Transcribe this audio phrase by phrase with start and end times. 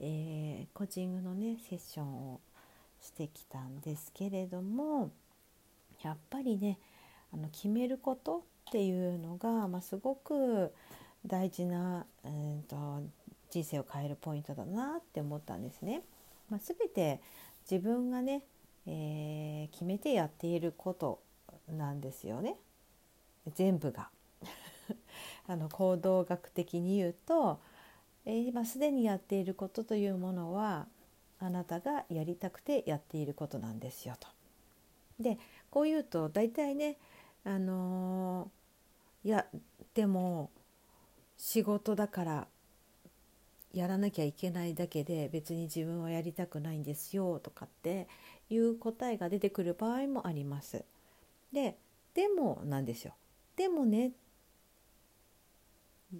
[0.00, 2.40] えー、コーチングのねセッションを
[3.00, 5.10] してきたんですけれども
[6.02, 6.78] やっぱりね
[7.32, 10.72] あの決めることっていうのが、まあ、すごく
[11.26, 13.02] 大事な、えーと、
[13.50, 16.02] 人生を変えるポイントだなって思ったんですね。
[16.48, 17.20] まあ、全て
[17.70, 18.42] 自分がね、
[18.86, 21.20] えー、決めてやっていること
[21.68, 22.56] なんですよね
[23.54, 24.10] 全部が。
[25.46, 27.60] あの行動学的に言うと、
[28.38, 30.86] 今すでにやっていることというものは
[31.38, 34.28] あなたがやりたくてやっていることなんですよと。
[35.18, 35.38] で
[35.70, 36.96] こう言うと大体ね
[37.44, 39.46] あのー、いや
[39.94, 40.50] でも
[41.36, 42.46] 仕事だから
[43.72, 48.08] やらなきゃいけないだけで別に自分はやりたくないんですよとかって
[48.48, 50.84] いう答えが出てくる場合もあります。
[51.52, 51.76] で
[52.14, 53.14] でもなんですよ。
[53.56, 54.12] でもね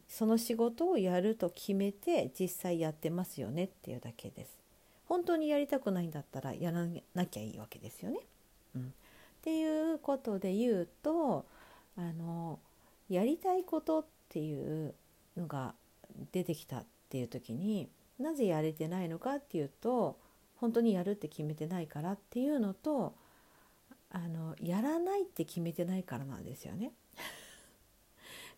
[0.08, 4.56] その仕事をやると決めて実際やってますよねっていうだけです。
[5.06, 8.20] 本当にやりたくないんだったらやらなきゃいいわけですよね。
[8.76, 8.84] うん、っ
[9.42, 11.44] ていうことで言うと
[11.96, 12.60] あの
[13.08, 14.94] やりたいことっていう
[15.36, 15.74] のが
[16.30, 17.88] 出てきたっていう時に
[18.20, 20.16] なぜやれてないのかっていうと
[20.56, 23.14] 本当にやるって決めてないからっていうのと
[24.10, 26.92] あのやらないって決めてないからなんですよね。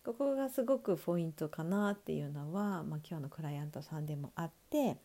[0.05, 4.97] ここがすごくポイントかなっていうのは、まあ、今日のクライアントさんでもあって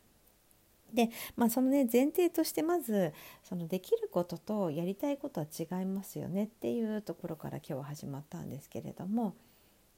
[0.92, 3.12] で、まあ、そのね前提としてまず
[3.44, 9.34] そのできることとやりたいことは違いますよねっていうところから今日は始まったんですけれども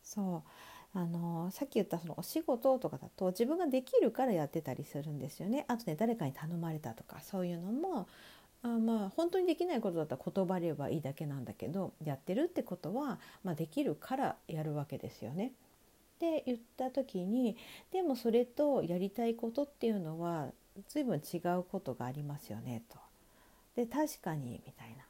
[0.03, 5.65] そうあのさっき言ったそのお仕事とかだと自分ができるからやってたりするんですよね。
[5.69, 8.09] あとね誰かに頼まれたとかそういうのも
[8.63, 15.53] あまあ本当にできないことだったら言葉ればいいだけなんだけどやってるってことは、まあ、できるからやるわけですよね。
[16.17, 17.57] って言った時に
[17.93, 20.49] でもそれとやりたいことっていうのは
[20.89, 22.99] 随分違うことがありますよねと。
[23.77, 25.05] で確かにみたいな。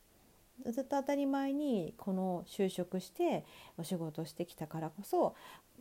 [0.71, 3.45] ずっと当たり前にこの就職して
[3.79, 5.35] お仕事してきたからこそ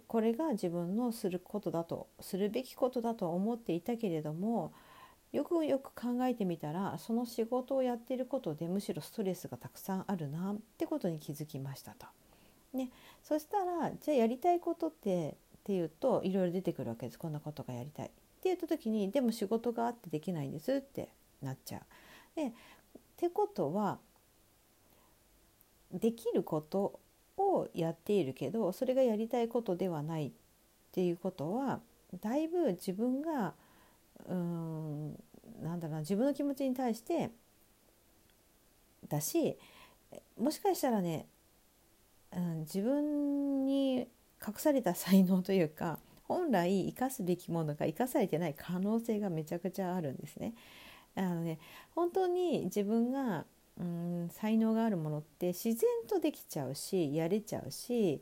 [0.08, 4.72] これが自分のすることだとするべきことだと思っていたけれども
[5.32, 12.08] よくよく考えてみたらその仕事をやっていることでむしろストレスがたくさんあるなってことに気づきましたと。
[12.74, 12.90] ね、
[13.24, 18.08] そしたらじゃあやりたいことってっていうといろいろ出てくるわけですこんなことがやりたい。
[18.08, 18.10] っ
[18.42, 21.10] て言った時にでも仕事があってできないんですって
[21.42, 21.82] なっちゃう。
[22.36, 22.52] でっ
[23.18, 24.00] てことは
[25.92, 27.00] できること
[27.38, 30.32] をやっているけどそれがやりたいことではないっ
[30.92, 31.82] ていうことは
[32.22, 33.54] だいぶ自分が
[34.28, 35.12] うん
[35.62, 37.32] なんだろうな自分の気持ちに対して
[39.08, 39.58] だし
[40.40, 41.28] もしかしたらね、
[42.36, 44.08] うん、自分に
[44.46, 50.54] 隠された才能というか本来生かすべきものが生かされてない可能性がめちゃくちゃあるんですね。
[51.16, 51.60] あのね
[51.96, 53.46] 本当に自分が
[53.80, 58.22] うん才能があるものって自然とできちゃうしやれちゃうし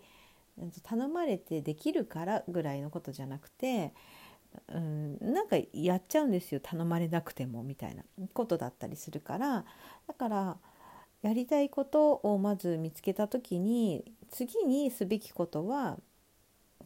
[0.83, 3.93] 頼まれてできるからぐらいのことじゃなくて
[4.69, 8.03] うん、なんかやっちゃうんですよ頼まれなくてもみたいな
[8.33, 9.65] ことだったりするから
[10.07, 10.57] だから
[11.21, 15.97] やりたいことをまず見つけた時に次にすべきことは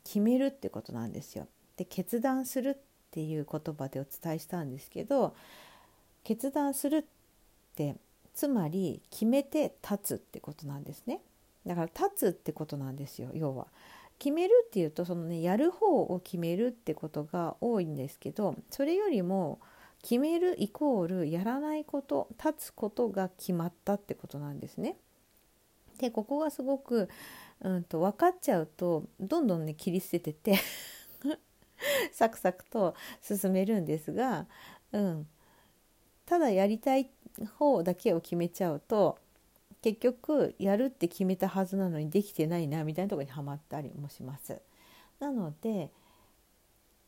[0.03, 1.47] 決めるってことなんですよ。
[1.77, 2.75] で決断するっ
[3.11, 5.35] ていう言葉でお伝えしたんですけど
[6.23, 7.03] 決断するっ
[7.75, 7.95] て
[8.33, 11.21] つまり決めて立つってことなんですね。
[11.65, 13.67] だから立つってことなんですよ要は。
[14.21, 19.59] 決めるっていうとそのねやる方を決めるってことが多いんですけどそれよりも
[20.03, 24.95] 決めるイコールやらないこと立つことが決まったってことなんですね。
[25.97, 27.09] でここがすごく、
[27.61, 30.59] うんと、分かっちゃうとどんどんね切り捨ててて
[32.13, 32.93] サクサクと
[33.23, 34.45] 進めるんですが、
[34.91, 35.27] うん、
[36.27, 37.09] ただやりたい
[37.57, 39.17] 方だけを決めちゃうと
[39.81, 44.61] 結局やるって決めたはずなのにできてないなみたいなとこにはまったりもします。
[45.19, 45.91] なので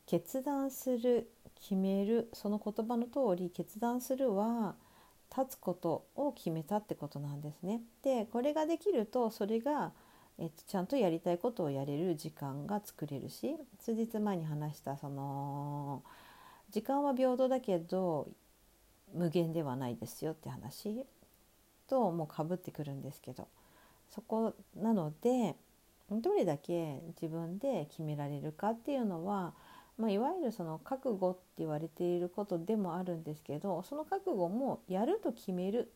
[0.06, 4.76] 決断する決めるその言葉の通り決断するは
[5.36, 7.82] 立つことを決めたってことなんですね。
[8.04, 9.92] でこれができるとそれが、
[10.38, 16.04] えっと、ちゃんとやりたいことをやれる時間が作れるし数日前に話したその
[16.70, 18.28] 時間は平等だけど
[19.14, 21.06] 無限ではないですよって話
[21.88, 23.48] ともうかぶってくるんですけど
[24.10, 25.56] そこなので
[26.12, 29.54] どれだけ自分で決められるかっていうのは、
[29.98, 35.92] まあ、いわゆるその覚悟って言われていることでもあるんですけどその覚悟もやると決める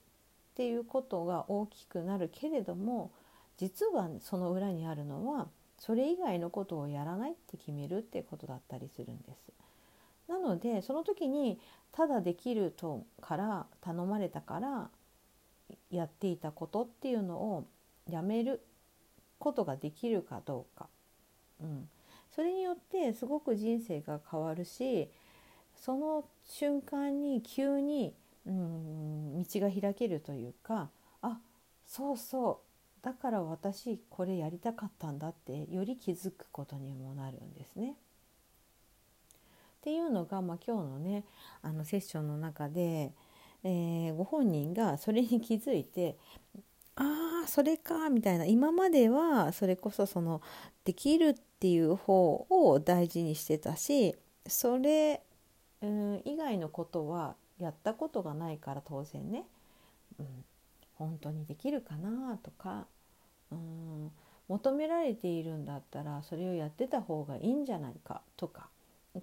[0.54, 3.12] っていうことが大きくなるけれども
[3.58, 5.48] 実はその裏にあるのは
[5.78, 9.52] それ以外のことをやらないって決めるってことだったりするんです。
[10.28, 11.60] なのでその時に
[11.92, 14.90] ただできるとから頼まれたから
[15.92, 17.66] やっていたことっていうのを
[18.10, 18.62] やめる
[19.40, 20.88] ことができるかどうか、
[21.62, 21.90] うん、
[22.34, 25.10] それによってすごく人生が変わるし
[25.76, 28.14] その瞬間に急に、
[28.46, 30.90] うん、道が開けるというか
[31.22, 31.40] あ
[31.86, 37.96] そうそうだから私これやりたかったんだってより気づくことにもなるんですね。
[39.80, 41.24] っていうのが、まあ、今日のね
[41.62, 43.14] あのセッションの中で、
[43.64, 46.18] えー、ご本人がそれに気づいて
[46.96, 48.46] ああそれかみたいな。
[48.46, 50.42] 今まではそれこそその
[50.84, 54.16] できるっていう方を大事にしてたし
[54.48, 55.22] それ、
[55.82, 59.46] うん、以外のことはやったことがないから当然ね、
[60.20, 60.46] うん、
[60.96, 62.88] 本当にできるかなとか、
[63.52, 64.12] うん、
[64.48, 68.70] 求められているんだったらそれをやってた方がいいんじゃないかとか。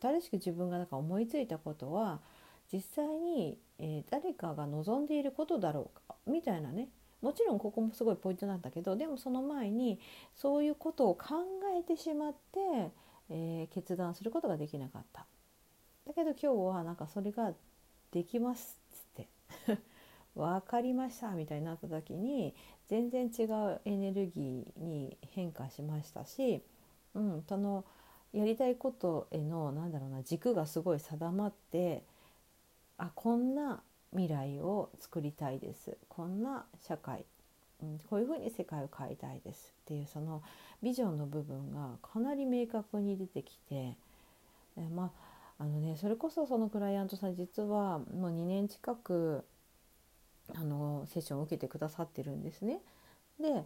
[0.00, 2.20] 新しく自分がなんか思いついたことは
[2.72, 6.88] 実際に、えー、誰かが望んでいることだろうかみたいなね
[7.20, 9.98] もちろんここもすごいポイントなんだけどでもその前に
[10.34, 11.36] そういうことを考
[11.78, 12.90] えてしまって、
[13.30, 15.26] えー、決断することができなかった。
[16.06, 17.52] だけど今日はなんかそれが
[18.10, 19.28] できますっつって
[20.36, 22.54] 分かりましたみたいになった時に
[22.88, 26.62] 全然違うエネルギーに変化しましたし、
[27.14, 27.84] うん、その
[28.34, 32.04] やりたいことへのなんだろうな軸がすごい定まって
[32.98, 33.82] あこんな
[34.12, 37.24] 未来を作りたいですこんな社会、
[37.82, 40.42] うん、こういうふうに世界を変えたいですっていうその
[40.82, 43.96] ビジョンの部分がかなり明確に出てきて
[44.76, 45.12] えま
[45.58, 49.44] ああのねそれこそそのクライアントさん実はもう2年近く
[50.54, 52.80] あのセッションを受けてくださってるんですね。
[53.40, 53.64] で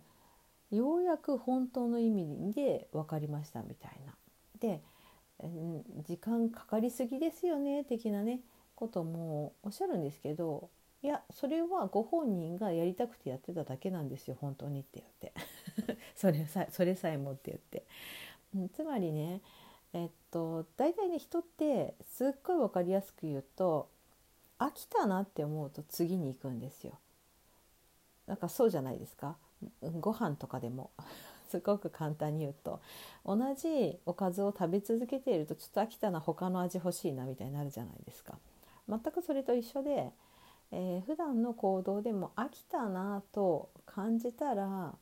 [0.70, 4.14] ようやく本当の意味で分かりましたみたいな。
[4.60, 4.82] で、
[6.06, 8.40] 時間かかりすぎですよね的なね
[8.78, 10.70] こともおっしゃるんですけど
[11.02, 15.32] いやそれはご本人がやりたくてやってただけなんですよ本当にって言って。
[16.14, 17.84] それさそれさえもって言って、
[18.54, 19.40] うん、つまりね
[19.92, 23.88] えっと大体ね人ってすっごい分かりやすく言うと
[24.58, 26.98] 飽きたなって思うと次に行くんですよ。
[28.26, 29.36] なんかそうじゃないですか。
[30.00, 30.90] ご飯とかでも。
[31.48, 32.80] すごく簡単に言うと。
[33.24, 38.38] 同じおかずを食べ続けているとちょっと飽きたな他の味欲しいなみたいになるじゃないですか。
[38.88, 40.10] 全くそれと一緒で、
[40.72, 44.94] えー、普段の行動でも飽きたなと感じたら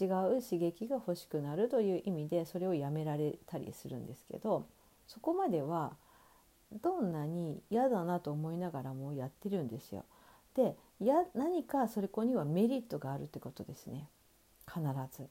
[0.00, 4.66] 違う刺激が欲しくなるという意味でそれをやめられたりするんですけど
[5.06, 5.92] そこまでは
[6.80, 10.04] どんなに嫌だなと思いながらもやってるんですよ。
[10.54, 14.08] でや何かそれこにはメリットがあるってことですね
[14.66, 14.80] 必
[15.10, 15.28] ず。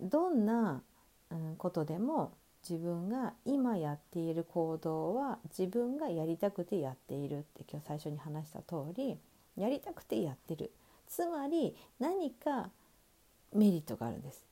[0.00, 0.82] どんな、
[1.56, 2.32] ことでも
[2.68, 9.18] 自分が今やっている行動は自分がやりたくてやっているって今日最初に話した通り
[9.56, 10.72] やりたくてやってる。
[11.06, 12.70] つまり何か
[13.54, 14.44] メリットがあるんです。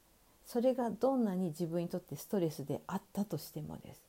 [0.47, 4.03] それがどんなに自分にとってストレスであったとしてもです。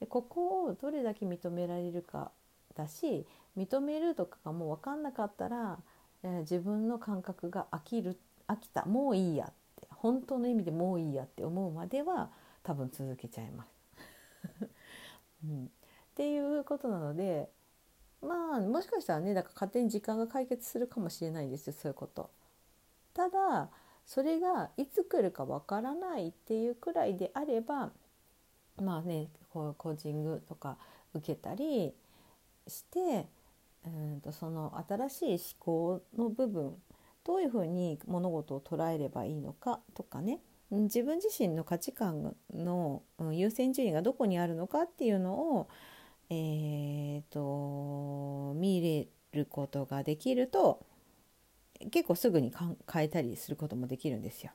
[0.00, 2.30] でここをどれだけ認められるか
[2.74, 5.78] だし認めるとかがもう分かんなかったら、
[6.22, 8.18] えー、自分の感覚が飽きる
[8.48, 12.30] 飽きたもういいやって本当の意味でもういいやって思うまでは
[12.62, 13.70] 多分続けちゃいます。
[15.44, 15.68] うん、っ
[16.14, 17.50] ていうことなので
[18.20, 22.30] まあもしかしたらねだから勝手に時間が解決するかもしれないんですよそういうこと。
[23.14, 23.70] ただ
[24.06, 27.92] それがいつ来るかわからないっていうくらいであれば
[28.76, 30.78] まあねこうコーチングとか
[31.14, 31.94] 受けたり
[32.66, 33.26] して
[33.86, 36.76] うんとその新しい思考の部分
[37.24, 40.40] どういうふうに物事を捉えればいいのかとかね
[40.70, 45.68] 自分自身の価値観の優先順位がどこにあるのかっていうのを、
[46.30, 50.84] えーと、見れることができると
[51.90, 52.52] 結構すぐに
[52.92, 54.52] 変えたりすることもできるんですよ。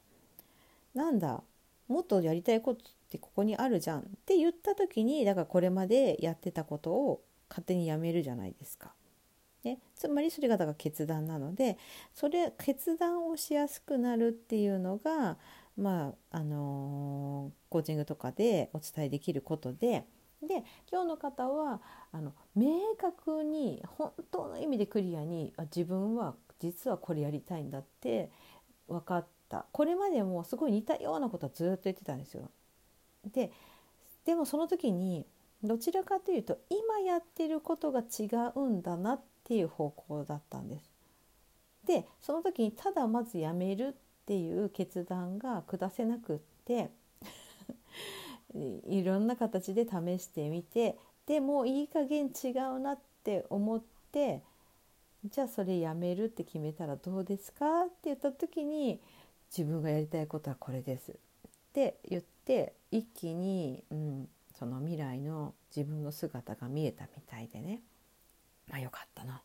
[0.94, 1.44] なんだ
[1.88, 8.94] もっとやりたいことってここにあるじゃんって言った時にだからこれまでやってたことを勝手にやめるじゃないですか。
[9.64, 11.80] ね、つまりそれがだから決断なので
[12.14, 15.38] それ決断をしやすくなるっていうのが
[15.78, 20.06] まああのー、コーチングとかでお伝えできることで
[20.42, 28.32] で今日の方はあの明確に本当の意味でクリアに自分は実はこれやりたいんだって
[28.88, 32.50] 分かったこれまでもすごい似たようなことはずっと言ってたんですよ。
[33.34, 33.52] で
[34.26, 35.26] でもその時に
[35.64, 40.92] どちらかというと今やってることが違うんだなっていう方向だったんです。
[41.86, 46.90] でその時にただまずやめるっていう決断が下せなくって
[48.56, 54.42] いろんな形で試してみてでもいい加減違うなって思って
[55.26, 59.00] じゃあそれやめるって決めたらどうですかって言った時に
[59.56, 61.12] 自分がやりたいことはこれです。
[61.12, 61.16] っ
[61.74, 67.82] て言って一気に、うん、その未来の自分の姿が見えたみたいでね。
[68.68, 69.44] まあよかったな。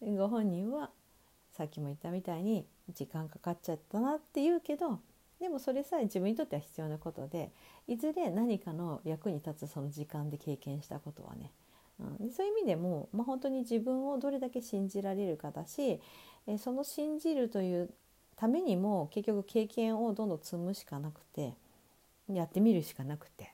[0.16, 0.90] ご本人は
[1.56, 5.00] さっきも言ったみたいに時間かかっちゃったなって言うけど
[5.40, 7.50] でもそれさえ自分にとっては必要なことで
[7.88, 11.50] いずれ何かの役に立つその時間で経験したことはね、
[12.20, 16.00] うん、そういう意味でも、まあ、本当に自分をどれだけ信じられるかだし
[16.46, 17.90] えその信じるという
[18.36, 21.54] ためにも結局経験をどんどん積むしかなくて
[22.30, 23.52] やってみるしかなくて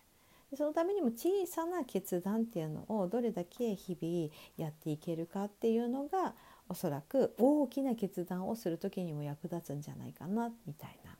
[0.56, 6.34] そのためにも小さな決断っていうのをどれだけ日々やっていけるかっていうのが
[6.68, 11.16] おそらく大きな決断をする時にも役立つんじゃないかなみたいな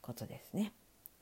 [0.00, 0.72] ことですね。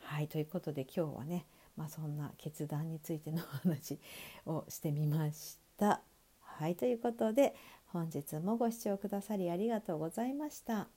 [0.01, 3.99] はいということで今日はね、まあ、そんな決断についてのお話
[4.47, 6.01] をしてみました。
[6.41, 7.55] はいということで
[7.87, 10.89] 本日もご視聴くださりありがとうございました。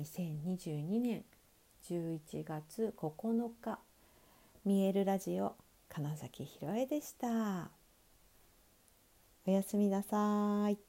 [0.00, 1.24] 2022年
[1.84, 3.78] 11月9日
[4.64, 5.54] 見えるラジオ
[5.88, 7.70] 金崎ひろえでした。
[9.46, 10.83] おやすみなさい。